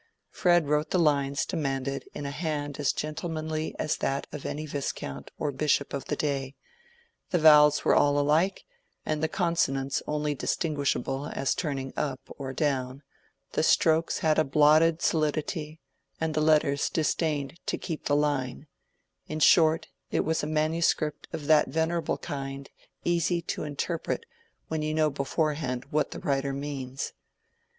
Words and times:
Fred 0.31 0.67
wrote 0.67 0.89
the 0.89 0.97
lines 0.97 1.45
demanded 1.45 2.05
in 2.15 2.25
a 2.25 2.31
hand 2.31 2.79
as 2.79 2.91
gentlemanly 2.91 3.75
as 3.77 3.97
that 3.97 4.25
of 4.31 4.47
any 4.47 4.65
viscount 4.65 5.29
or 5.37 5.51
bishop 5.51 5.93
of 5.93 6.05
the 6.05 6.15
day: 6.15 6.55
the 7.29 7.37
vowels 7.37 7.85
were 7.85 7.93
all 7.93 8.17
alike 8.17 8.63
and 9.05 9.21
the 9.21 9.27
consonants 9.27 10.01
only 10.07 10.33
distinguishable 10.33 11.27
as 11.27 11.53
turning 11.53 11.93
up 11.95 12.19
or 12.39 12.51
down, 12.51 13.03
the 13.51 13.61
strokes 13.61 14.17
had 14.25 14.39
a 14.39 14.43
blotted 14.43 15.03
solidity 15.03 15.79
and 16.19 16.33
the 16.33 16.41
letters 16.41 16.89
disdained 16.89 17.59
to 17.67 17.77
keep 17.77 18.05
the 18.05 18.15
line—in 18.15 19.39
short, 19.39 19.87
it 20.09 20.21
was 20.21 20.41
a 20.41 20.47
manuscript 20.47 21.27
of 21.31 21.45
that 21.45 21.67
venerable 21.67 22.17
kind 22.17 22.71
easy 23.03 23.39
to 23.39 23.61
interpret 23.63 24.25
when 24.67 24.81
you 24.81 24.95
know 24.95 25.11
beforehand 25.11 25.85
what 25.91 26.09
the 26.09 26.17
writer 26.19 26.53
means. 26.53 27.13